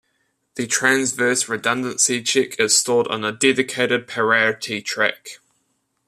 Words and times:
The 0.55 0.65
transverse 0.65 1.47
redundancy 1.47 2.23
check 2.23 2.59
is 2.59 2.75
stored 2.75 3.07
on 3.09 3.23
a 3.23 3.31
dedicated 3.31 4.07
"parity 4.07 4.81
track". 4.81 5.37